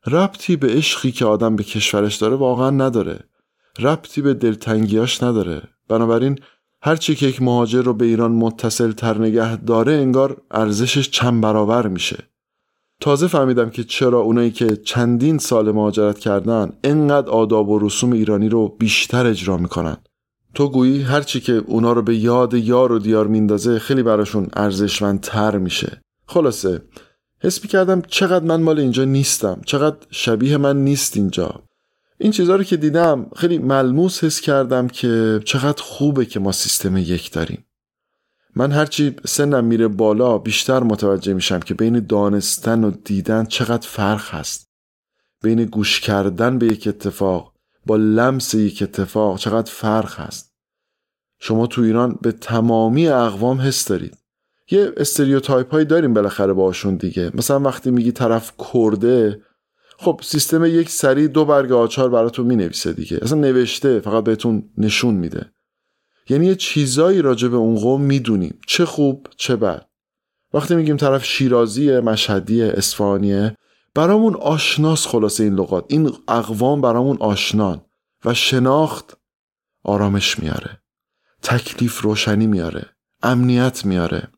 [0.06, 3.18] ربطی به عشقی که آدم به کشورش داره واقعا نداره.
[3.78, 5.62] ربطی به دلتنگیاش نداره.
[5.88, 6.38] بنابراین
[6.82, 11.86] هرچی که یک مهاجر رو به ایران متصل تر نگه داره انگار ارزشش چند برابر
[11.86, 12.35] میشه.
[13.00, 18.48] تازه فهمیدم که چرا اونایی که چندین سال مهاجرت کردن انقدر آداب و رسوم ایرانی
[18.48, 19.96] رو بیشتر اجرا می‌کنن.
[20.54, 25.58] تو گویی هرچی که اونا رو به یاد یار و دیار میندازه خیلی براشون ارزشمندتر
[25.58, 26.00] میشه.
[26.26, 26.82] خلاصه
[27.42, 31.62] حس کردم چقدر من مال اینجا نیستم چقدر شبیه من نیست اینجا.
[32.18, 36.96] این چیزها رو که دیدم خیلی ملموس حس کردم که چقدر خوبه که ما سیستم
[36.96, 37.65] یک داریم.
[38.58, 44.34] من هرچی سنم میره بالا بیشتر متوجه میشم که بین دانستن و دیدن چقدر فرق
[44.34, 44.68] هست.
[45.42, 47.52] بین گوش کردن به یک اتفاق
[47.86, 50.52] با لمس یک اتفاق چقدر فرق هست.
[51.40, 54.16] شما تو ایران به تمامی اقوام حس دارید.
[54.70, 57.30] یه استریوتایپ هایی داریم بالاخره باشون دیگه.
[57.34, 59.40] مثلا وقتی میگی طرف کرده
[59.98, 63.18] خب سیستم یک سری دو برگ آچار براتون می‌نویسه دیگه.
[63.22, 65.55] اصلا نوشته فقط بهتون نشون میده.
[66.28, 68.58] یعنی یه چیزایی راجع به اون قوم می‌دونیم.
[68.66, 69.86] چه خوب چه بد.
[70.54, 73.56] وقتی میگیم طرف شیرازی مشهدی اصفهانیه
[73.94, 75.84] برامون آشناس خلاصه این لغات.
[75.88, 77.80] این اقوام برامون آشنان
[78.24, 79.16] و شناخت
[79.84, 80.80] آرامش میاره.
[81.42, 82.86] تکلیف روشنی میاره.
[83.22, 84.28] امنیت میاره.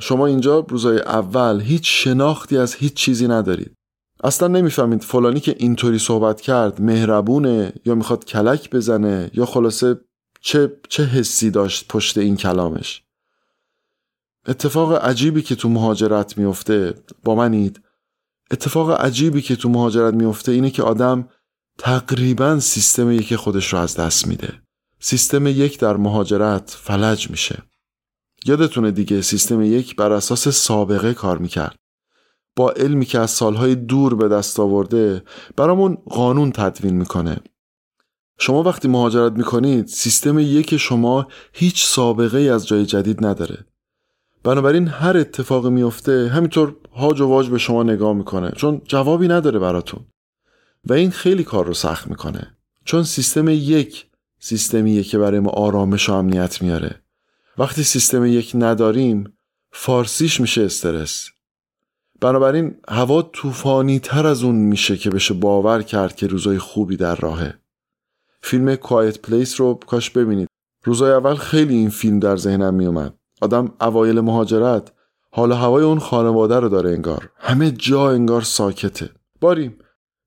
[0.00, 3.74] شما اینجا روزای اول هیچ شناختی از هیچ چیزی ندارید.
[4.24, 10.00] اصلا نمی‌فهمید فلانی که اینطوری صحبت کرد مهربونه یا می‌خواد کلک بزنه یا خلاصه
[10.46, 13.02] چه, چه حسی داشت پشت این کلامش؟
[14.46, 17.80] اتفاق عجیبی که تو مهاجرت میفته با منید
[18.50, 21.28] اتفاق عجیبی که تو مهاجرت میفته اینه که آدم
[21.78, 24.62] تقریبا سیستم یک خودش رو از دست میده.
[25.00, 27.62] سیستم یک در مهاجرت فلج میشه.
[28.44, 31.76] یادتونه دیگه سیستم یک بر اساس سابقه کار می‌کرد.
[32.56, 35.22] با علمی که از سالهای دور به دست آورده
[35.56, 37.40] برامون قانون تدوین می‌کنه.
[38.38, 43.66] شما وقتی مهاجرت می‌کنید سیستم یک شما هیچ سابقه ای از جای جدید نداره.
[44.42, 49.58] بنابراین هر اتفاقی میفته همینطور هاج و واج به شما نگاه می‌کنه چون جوابی نداره
[49.58, 50.00] براتون.
[50.84, 54.06] و این خیلی کار رو سخت می‌کنه چون سیستم یک
[54.38, 57.02] سیستمیه که برای ما آرامش و امنیت میاره.
[57.58, 59.32] وقتی سیستم یک نداریم
[59.72, 61.28] فارسیش میشه استرس.
[62.20, 67.14] بنابراین هوا طوفانی تر از اون میشه که بشه باور کرد که روزای خوبی در
[67.14, 67.54] راهه.
[68.46, 70.48] فیلم کوایت پلیس رو کاش ببینید.
[70.84, 74.92] روزای اول خیلی این فیلم در ذهنم میومد آدم اوایل مهاجرت
[75.32, 77.28] حال هوای اون خانواده رو داره انگار.
[77.38, 79.10] همه جا انگار ساکته.
[79.40, 79.78] باریم.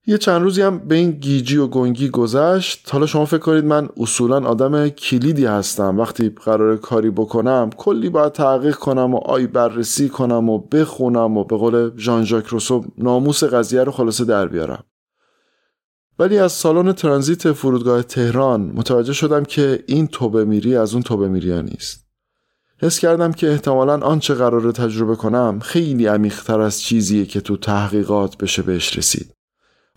[0.08, 2.90] یه چند روزی هم به این گیجی و گنگی گذشت.
[2.92, 6.00] حالا شما فکر کنید من اصولا آدم کلیدی هستم.
[6.00, 11.44] وقتی قرار کاری بکنم کلی باید تحقیق کنم و آی بررسی کنم و بخونم و
[11.44, 14.84] به قول ژان ژاک روسو ناموس قضیه رو خلاصه در بیارم.
[16.20, 21.28] ولی از سالن ترانزیت فرودگاه تهران متوجه شدم که این توبه میری از اون توبه
[21.28, 22.06] میری نیست.
[22.82, 28.38] حس کردم که احتمالا آنچه قرار تجربه کنم خیلی عمیقتر از چیزیه که تو تحقیقات
[28.38, 29.34] بشه بهش رسید.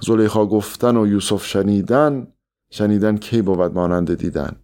[0.00, 2.26] زلیخا گفتن و یوسف شنیدن
[2.70, 4.56] شنیدن کی بود مانند دیدن.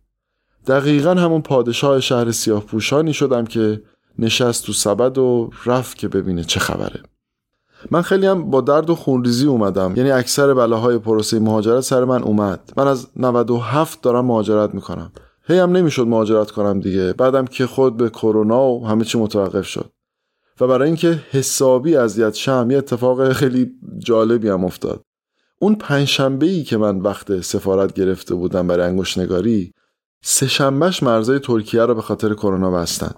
[0.66, 3.82] دقیقا همون پادشاه شهر سیاه پوشانی شدم که
[4.18, 7.02] نشست تو سبد و رفت که ببینه چه خبره.
[7.90, 9.96] من خیلی هم با درد و خونریزی اومدم.
[9.96, 12.72] یعنی اکثر بلاهای پروسه مهاجرت سر من اومد.
[12.76, 15.12] من از 97 دارم مهاجرت می‌کنم.
[15.44, 17.12] هی هم نمی‌شد مهاجرت کنم دیگه.
[17.12, 19.90] بعدم که خود به کرونا و همه چی متوقف شد.
[20.60, 25.00] و برای اینکه حسابی اذیت شم یه اتفاق خیلی جالبی هم افتاد.
[25.60, 29.72] اون پنجشنبه ای که من وقت سفارت گرفته بودم برای انگوش نگاری
[30.22, 33.10] سه شنبهش مرزای ترکیه رو به خاطر کرونا بستن.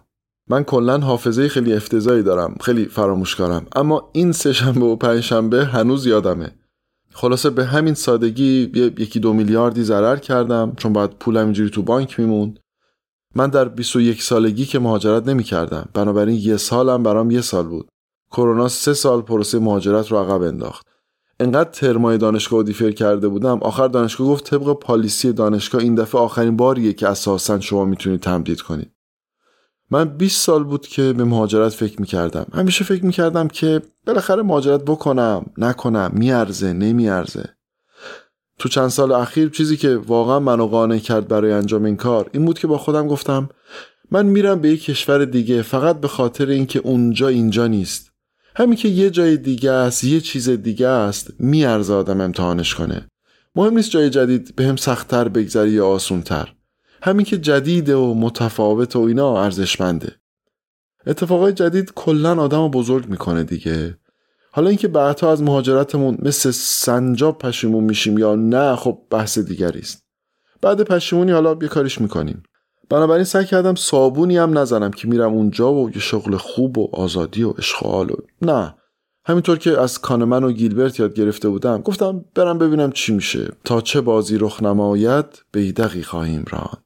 [0.51, 3.67] من کلا حافظه خیلی افتضاحی دارم خیلی فراموش کارم.
[3.77, 6.51] اما این سه شنبه و پنج شنبه هنوز یادمه.
[7.13, 12.21] خلاصه به همین سادگی یکی دو میلیاردی ضرر کردم چون باید پولم اینجوری تو بانک
[12.21, 12.59] میموند.
[13.35, 17.89] من در 21 سالگی که مهاجرت نمی کردم بنابراین یه سالم برام یه سال بود.
[18.33, 20.87] کرونا سه سال پروسه مهاجرت رو عقب انداخت.
[21.41, 26.57] انقدر ترمای دانشگاه دیفر کرده بودم آخر دانشگاه گفت طبق پالیسی دانشگاه این دفعه آخرین
[26.57, 28.93] باریه که اساسا شما می‌تونید تمدید کنید.
[29.91, 32.47] من 20 سال بود که به مهاجرت فکر می‌کردم.
[32.55, 37.49] همیشه فکر می‌کردم که بالاخره مهاجرت بکنم نکنم میارزه نمیارزه.
[38.59, 42.45] تو چند سال اخیر چیزی که واقعا منو قانع کرد برای انجام این کار این
[42.45, 43.49] بود که با خودم گفتم
[44.11, 48.11] من میرم به یک کشور دیگه فقط به خاطر اینکه اونجا اینجا نیست.
[48.57, 53.09] همین که یه جای دیگه است یه چیز دیگه است میارزه آدم امتحانش کنه.
[53.57, 56.55] مهم نیست جای جدید به هم سختتر بگذری یا آسونتر.
[57.03, 60.13] همین که جدیده و متفاوت و اینا ارزشمنده.
[61.07, 63.97] اتفاقای جدید کلا آدم رو بزرگ می‌کنه دیگه.
[64.53, 70.07] حالا اینکه بعدها از مهاجرتمون مثل سنجاب پشیمون میشیم یا نه خب بحث دیگری است.
[70.63, 72.43] بعد پشیمونی حالا یه کاریش می‌کنیم.
[72.89, 77.43] بنابراین سعی کردم صابونی هم نزنم که میرم اونجا و یه شغل خوب و آزادی
[77.43, 78.75] و اشغال و نه.
[79.25, 83.49] همینطور که از کانمن و گیلبرت یاد گرفته بودم گفتم برم ببینم چی میشه.
[83.65, 86.83] تا چه بازی رخ نماید بیدقی خواهیم ران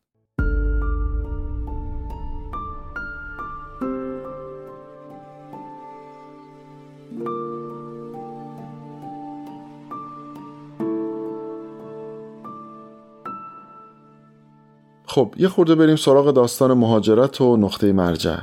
[15.14, 18.38] خب یه خورده بریم سراغ داستان مهاجرت و نقطه مرجع.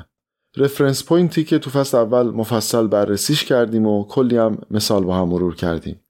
[0.57, 5.29] رفرنس پوینتی که تو فصل اول مفصل بررسیش کردیم و کلی هم مثال با هم
[5.29, 6.01] مرور کردیم.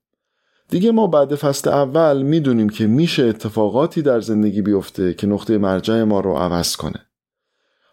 [0.69, 6.03] دیگه ما بعد فصل اول می‌دونیم که میشه اتفاقاتی در زندگی بیفته که نقطه مرجع
[6.03, 7.05] ما رو عوض کنه.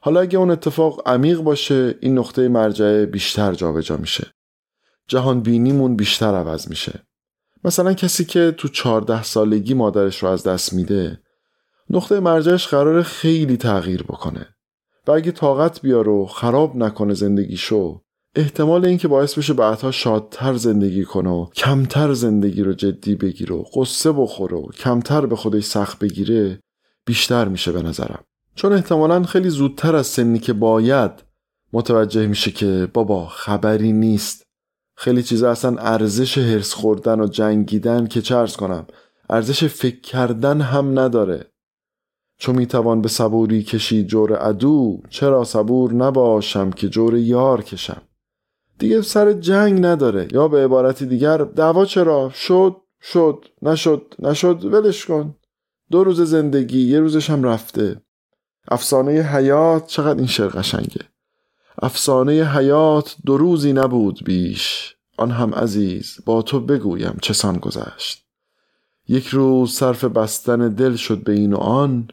[0.01, 4.27] حالا اگه اون اتفاق عمیق باشه این نقطه مرجع بیشتر جابجا میشه.
[5.07, 7.03] جهان بینیمون بیشتر عوض میشه.
[7.65, 11.21] مثلا کسی که تو 14 سالگی مادرش رو از دست میده
[11.91, 14.47] نقطه مرجعش قرار خیلی تغییر بکنه.
[15.07, 18.01] و اگه طاقت بیار و خراب نکنه زندگیشو
[18.35, 23.63] احتمال اینکه باعث بشه بعدها شادتر زندگی کنه و کمتر زندگی رو جدی بگیره و
[23.75, 26.61] قصه بخوره و کمتر به خودش سخت بگیره
[27.07, 28.25] بیشتر میشه به نظرم.
[28.55, 31.11] چون احتمالا خیلی زودتر از سنی که باید
[31.73, 34.43] متوجه میشه که بابا خبری نیست.
[34.97, 38.87] خیلی چیزا اصلا ارزش هرس خوردن و جنگیدن که چرز کنم
[39.31, 41.47] ارزش فکر کردن هم نداره.
[42.39, 48.03] چو می‌توان به صبوری کشید جور عدو چرا صبور نباشم که جور یار کشم؟
[48.79, 50.29] دیگه سر جنگ نداره.
[50.33, 55.35] یا به عبارتی دیگر دعوا چرا؟ شد شد نشد نشد ولش کن.
[55.91, 58.01] دو روز زندگی یه روزش هم رفته.
[58.69, 61.01] افسانه حیات چقدر این شعر قشنگه.
[61.83, 64.95] افسانه حیات دو روزی نبود بیش.
[65.17, 68.25] آن هم عزیز با تو بگویم چه سان گذشت.
[69.09, 72.09] یک روز صرف بستن دل شد به این و آن.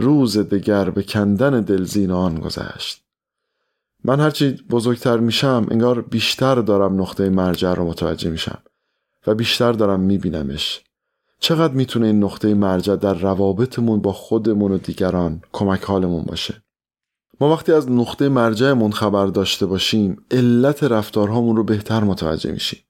[0.00, 3.04] روز دگر به کندن دلزین آن گذشت.
[4.04, 8.58] من هرچی بزرگتر میشم انگار بیشتر دارم نقطه مرجع رو متوجه میشم
[9.26, 10.80] و بیشتر دارم میبینمش.
[11.38, 16.62] چقدر می‌تونه این نقطه مرجع در روابطمون با خودمون و دیگران کمک حالمون باشه؟
[17.40, 22.80] ما وقتی از نقطه مرجعمون خبر داشته باشیم علت رفتارهامون رو بهتر متوجه میشیم.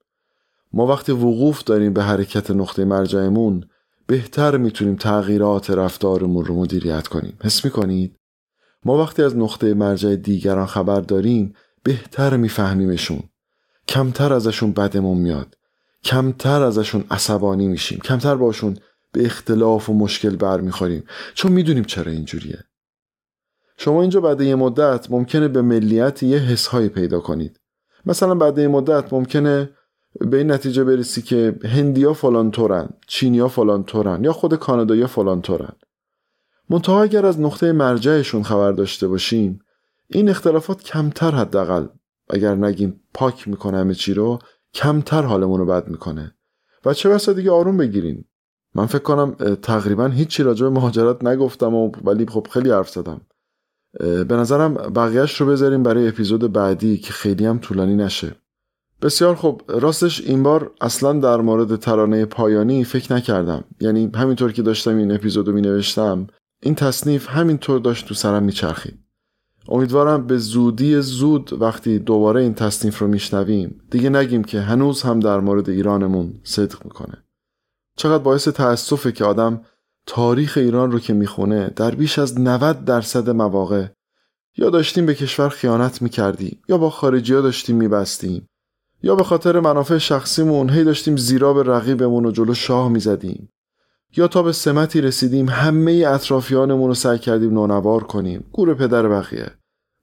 [0.73, 3.65] ما وقتی وقوف داریم به حرکت نقطه مرجعمون
[4.11, 7.39] بهتر می‌تونیم تغییرات رفتارمون رو مدیریت کنیم.
[7.43, 8.17] حس می‌کنید؟
[8.85, 13.23] ما وقتی از نقطه مرجع دیگران خبر داریم بهتر میفهمیمشون.
[13.89, 15.57] کمتر ازشون بدمون میاد.
[16.05, 17.99] کمتر ازشون عصبانی میشیم.
[17.99, 18.79] کمتر باشون
[19.13, 21.05] به اختلاف و مشکل برمیخوریم.
[21.35, 22.65] چون می‌دونیم چرا اینجوریه.
[23.77, 27.61] شما اینجا بعد یه مدت ممکنه به ملیت یه حسهایی پیدا کنید.
[28.07, 29.71] مثلا بعد یه مدت ممکنه
[30.21, 35.43] به این نتیجه برسی که هندیا فلان طورن چینیا فلان طورن یا خود کانادایی فلان
[35.43, 35.73] طورن
[36.71, 39.61] منتها اگر از نقطه مرجعشون خبر داشته باشیم
[40.09, 41.87] این اختلافات کمتر حداقل.
[42.31, 44.39] اگر نگیم پاک می‌کنه همه چی رو
[44.75, 46.35] کمتر حالمون رو بد می‌کنه.
[46.85, 48.29] و چه بسا دیگه آروم بگیریم.
[48.75, 53.21] من فکر کنم تقریبا هیچی راجع به مهاجرت نگفتم و ولی خب خیلی حرف زدم.
[54.01, 58.37] به نظرم بقیهش رو بذاریم برای اپیزود بعدی که خیلی هم طولانی نشه.
[59.03, 63.65] بسیار خوب راستش این بار اصلا در مورد ترانه پایانی فکر نکردم.
[63.81, 66.27] یعنی همینطور که داشتم این اپیزودو می نوشتم
[66.63, 68.99] این تصنیف همینطور داشت تو سرم میچرخید.
[69.69, 75.21] امیدوارم به زودی زود وقتی دوباره این تصنیف رو میشنویم دیگه نگیم که هنوز هم
[75.21, 77.25] در مورد ایرانمون صدق می‌کنه.
[77.97, 79.61] چقدر باعث تأسفه که آدم
[80.07, 83.87] تاریخ ایران رو که می‌خونه در بیش از 90 درصد مواقع
[84.57, 88.50] یا داشتیم به کشور خیانت می‌کردیم یا با خارجی ها داشتیم میبستیم
[89.03, 93.53] یا به خاطر منافع شخصیمون هی داشتیم زیرا به رقیبمون و جلو شاه می‌زدیم.
[94.17, 98.45] یا تا به سمتی رسیدیم همه اطرافیانمون رو سعی کردیم نونوار کنیم.
[98.53, 99.51] گور پدر بقیه.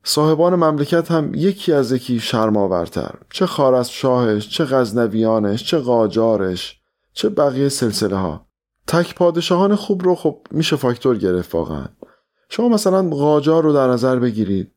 [0.03, 6.79] صاحبان مملکت هم یکی از یکی شرماورتر چه خار از شاهش چه غزنویانش چه قاجارش
[7.13, 8.47] چه بقیه سلسله ها
[8.87, 11.85] تک پادشاهان خوب رو خب میشه فاکتور گرفت واقعا.
[12.49, 14.71] شما مثلا قاجار رو در نظر بگیرید.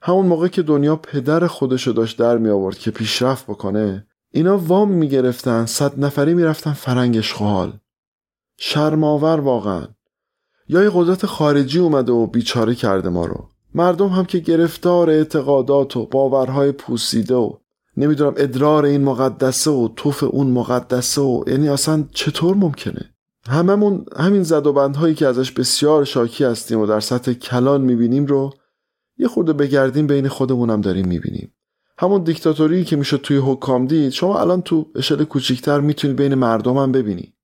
[0.00, 4.90] همون موقع که دنیا پدر خودشو داشت در می آورد که پیشرفت بکنه اینا وام
[4.90, 7.72] می‌گرفتن صد نفری می‌رفتن فرنگ اشغال
[8.56, 9.86] شرماور واقعا.
[10.68, 13.48] یا یه قدرت خارجی اومده و بیچاره کرده ما رو.
[13.74, 17.52] مردم هم که گرفتار اعتقادات و باورهای پوسیده و
[17.96, 23.10] نمی‌دونم ادرار این مقدسه و توف اون مقدسه و یعنی اصلا چطور ممکنه؟
[23.48, 28.26] هممون همین زد و بندهایی که ازش بسیار شاکی هستیم و در سطح کلان می‌بینیم
[28.26, 28.52] رو
[29.18, 31.54] یه خورده بگردیم بین خودمونم داریم می‌بینیم.
[31.98, 36.76] همون دیکتاتوری که میشه توی حکام دید شما الان تو اشل کوچیکتر می‌تونید بین مردم
[36.76, 37.34] هم ببینی.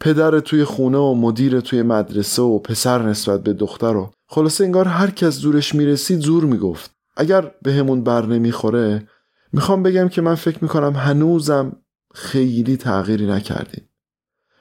[0.00, 4.88] پدر توی خونه و مدیر توی مدرسه و پسر نسبت به دختر و خلاصه انگار
[4.88, 6.90] هر کس زورش می‌رسید زور می‌گفت.
[7.16, 9.08] اگر به همون بر نمی‌خوره
[9.52, 11.76] می‌خوام بگم که من فکر می‌کنم هنوزم
[12.14, 13.88] خیلی تغییری نکردیم.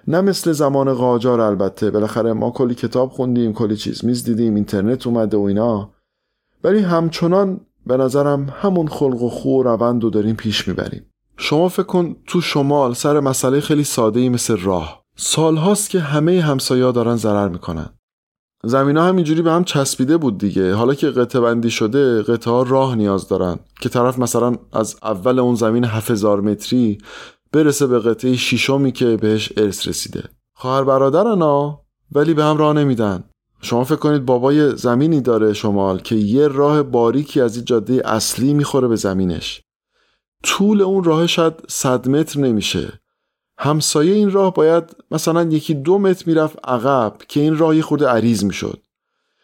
[0.07, 5.07] نه مثل زمان قاجار البته بالاخره ما کلی کتاب خوندیم کلی چیز میز دیدیم اینترنت
[5.07, 5.93] اومده و اینا.
[6.63, 11.05] ولی همچنان به نظرم همون خلق و خو روند رو داریم پیش می‌بریم.
[11.37, 15.03] شما فکر کن تو شمال سر مسئله خیلی ساده ای مثل راه.
[15.15, 17.89] سالهاست که همه همسایا دارن ضرر می‌کنن.
[18.63, 20.73] زمین ها همینجوری به هم چسبیده بود دیگه.
[20.73, 23.59] حالا که قطعه بندی شده قطعه ها راه نیاز دارن.
[23.81, 26.97] که طرف مثلا از اول اون زمین 7000 متری
[27.51, 30.23] برسه به قطعه شیشمی که بهش ارث رسیده.
[30.55, 33.23] خواهر برادرن ها ولی به هم راه نمیدن.
[33.61, 38.53] شما فکر کنید بابای زمینی داره شمال که یه راه باریکی از این جاده اصلی
[38.53, 39.61] می‌خوره به زمینش.
[40.43, 42.99] طول اون راه شاید صد متر نمیشه.
[43.57, 48.43] همسایه این راه باید مثلا یکی دو متر می‌رفت عقب که این راه خود عریض
[48.43, 48.79] می‌شد.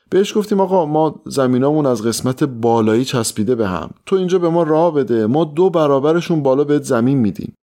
[0.09, 3.89] بهش گفتیم آقا ما زمینامون از قسمت بالایی چسبیده به هم.
[4.05, 5.25] تو اینجا به ما راه بده.
[5.25, 7.57] ما دو برابرشون بالا بهت زمین میدیم.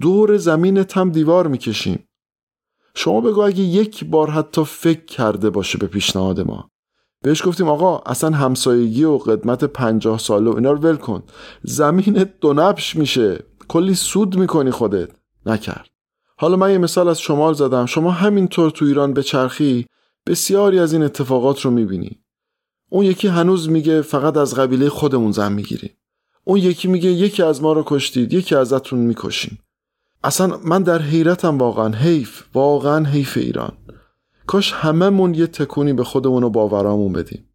[0.00, 2.08] دور زمین هم دیوار می‌کشیم.
[2.94, 6.70] شما بگو اگه یک بار حتی فکر کرده باشه به پیشنهاد ما.
[7.22, 11.22] بهش گفتیم آقا اصلا همسایگی و قدمت پنجاه ساله و اینا رو ول کن.
[11.62, 13.44] زمین دو نبش میشه.
[13.68, 15.08] کلی سود می‌کنی خودت.
[15.46, 15.88] نکرد.
[16.36, 17.86] حالا من یه مثال از شمال زدم.
[17.86, 19.86] شما همینطور تو ایران به چرخی
[20.26, 22.18] بسیاری از این اتفاقات رو می‌بینی.
[22.90, 25.90] اون یکی هنوز میگه فقط از قبیله خودمون زن می‌گیریم.
[26.44, 29.58] اون یکی میگه یکی از ما رو کشتید یکی ازتون می‌کشیم.
[30.24, 33.72] اصلا من در حیرتم واقعا حیف واقعا حیف ایران.
[34.46, 37.48] کاش هممون یه تکونی به خودمون و باورامون بدیم.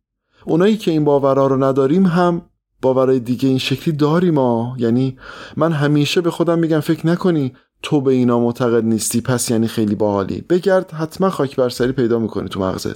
[0.45, 2.41] اونایی که این باورا رو نداریم هم
[2.81, 5.17] باورای دیگه این شکلی داریم ما یعنی
[5.57, 9.95] من همیشه به خودم میگم فکر نکنی تو به اینا معتقد نیستی پس یعنی خیلی
[9.95, 10.41] باحالی.
[10.41, 12.95] بگرد حتما خاک بر سری پیدا می‌کنی تو مغزت.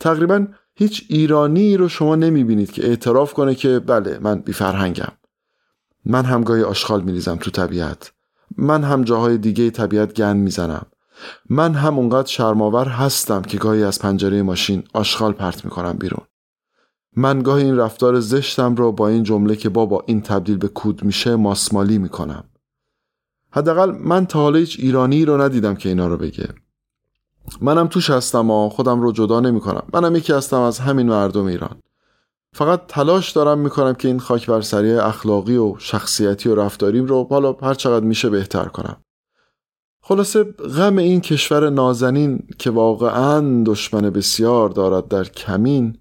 [0.00, 5.12] تقریبا هیچ ایرانی رو شما نمی‌بینید که اعتراف کنه که بله من بی فرهنگم
[6.04, 8.12] من هم گاهی آشغال میریزم تو طبیعت.
[8.58, 10.86] من هم جاهای دیگه طبیعت گن می‌زنم.
[11.50, 16.26] من هم اونقدر شرماور هستم که گاهی از پنجره ماشین آشغال پرت می‌کنم بیرون.
[17.16, 21.04] من گاهی این رفتار زشتم رو با این جمله که بابا این تبدیل به کود
[21.04, 22.44] میشه ماسمالی می‌کنم.
[23.50, 26.48] حداقل من تا حالا هیچ ایرانی رو ندیدم که اینا رو بگه.
[27.60, 31.44] منم توش هستم و خودم رو جدا نمی کنم منم یکی هستم از همین مردم
[31.44, 31.76] ایران.
[32.58, 37.26] فقط تلاش دارم می‌کنم که این خاک بر سری اخلاقی و شخصیتی و رفتاریم رو
[37.30, 38.96] حالا هر چقدر میشه بهتر کنم.
[40.02, 45.98] خلاصه غم این کشور نازنین که واقعا دشمن بسیار دارد در کمین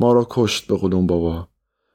[0.00, 1.48] ما را کشت به قلوم بابا.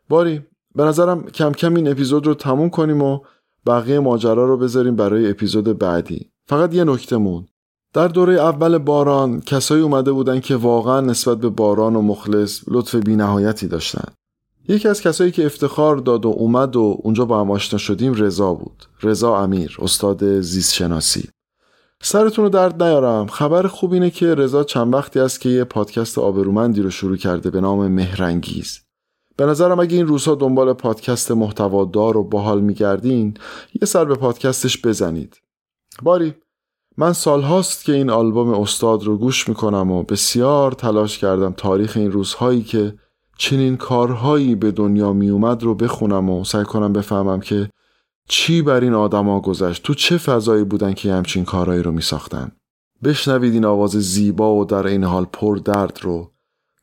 [0.10, 0.46] باری
[0.76, 3.20] به نظرم کم کم این اپیزود رو تموم کنیم و
[3.66, 6.32] بقیه ماجرا رو بذاریم برای اپیزود بعدی.
[6.46, 7.46] فقط یه نکته مون
[7.98, 12.96] در دوره اول باران کسایی اومده بودن که واقعا نسبت به باران و مخلص لطف
[12.96, 14.14] بینهایتی داشتن.
[14.68, 18.54] یکی از کسایی که افتخار داد و اومد و اونجا با هم آشنا شدیم رضا
[18.54, 18.86] بود.
[19.04, 21.30] رضا امیر استاد زیست شناسی
[22.02, 23.28] سرتون رو درد نیارم.
[23.28, 27.50] خبر خوب اینه که رضا چند وقتی است که یه پادکست آبرومندی رو شروع کرده
[27.50, 28.80] به نام مهرنگیز.
[29.38, 33.34] به نظرم اگه این روزها دنبال پادکست محتوادار و باحال میگردین
[33.82, 35.42] یه سر به پادکستش بزنید.
[36.02, 36.36] باری.
[36.98, 42.12] من سالهاست که این آلبوم استاد رو گوش می‌کنم و بسیار تلاش کردم تاریخ این
[42.12, 42.94] روزهایی که
[43.38, 47.70] چنین کارهایی به دنیا میومد رو بخونم و سعی کنم بفهمم که
[48.30, 52.52] چی بر این آدما گذشت تو چه فضایی بودن که همچین کارهایی رو میساختن.
[53.04, 56.32] بشنوید این آواز زیبا و در این حال پر درد رو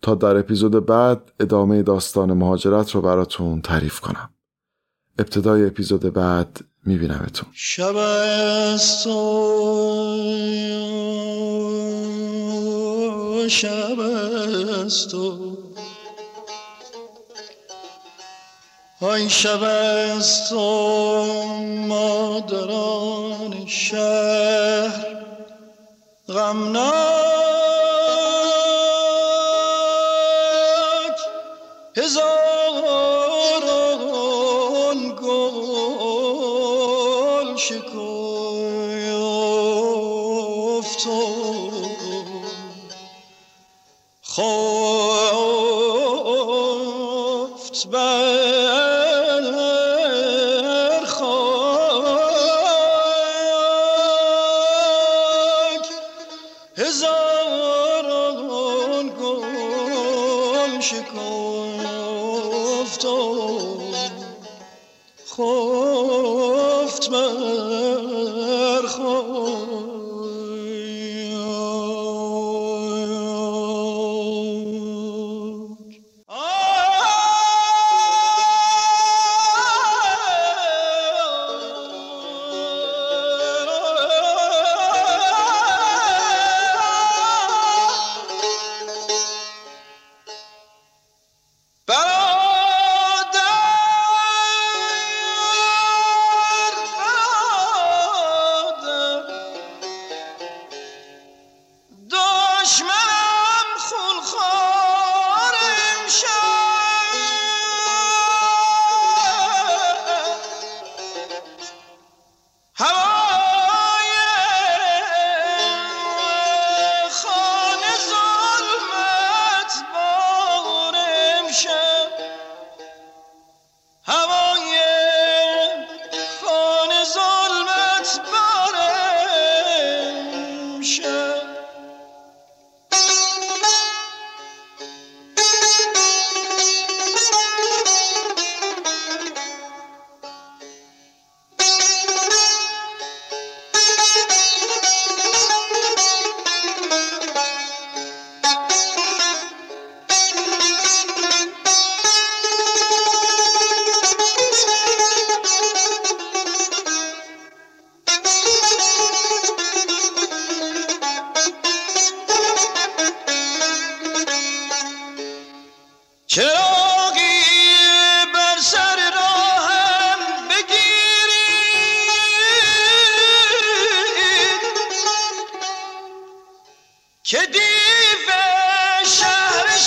[0.03, 4.31] تا در اپیزود بعد ادامه داستان مهاجرت رو براتون تعریف کنم.
[5.19, 7.49] ابتدای اپیزود بعد میبینمتون.
[7.53, 9.07] شب است
[13.49, 15.15] شب است
[19.01, 20.53] آی شب است
[21.89, 25.25] مادران شهر
[26.29, 27.44] غمناک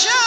[0.04, 0.27] که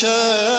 [0.00, 0.49] شهر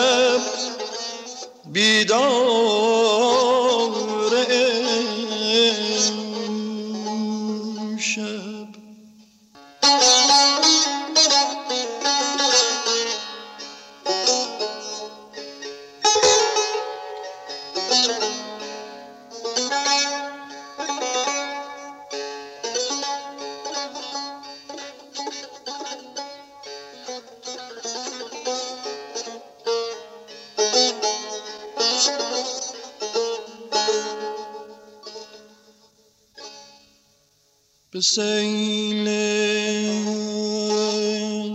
[38.14, 39.08] سیل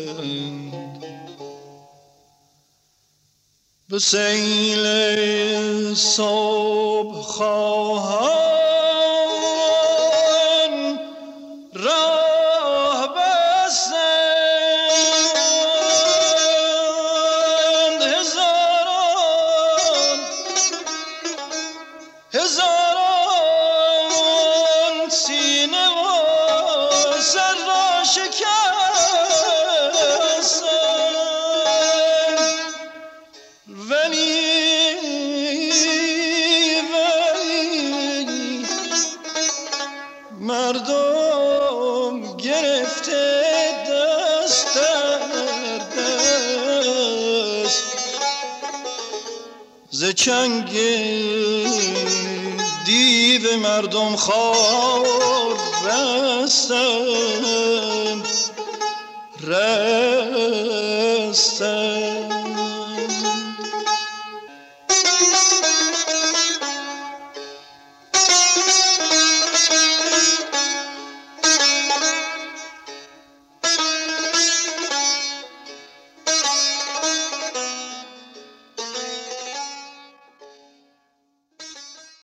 [3.89, 4.85] به سیل
[5.95, 8.42] صبح خواهم